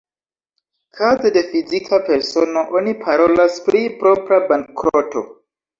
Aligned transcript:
Kaze 0.97 1.31
de 1.35 1.43
fizika 1.51 2.01
persono, 2.09 2.65
oni 2.81 2.97
parolas 3.05 3.61
pri 3.69 3.87
propra 4.03 4.45
bankroto. 4.51 5.27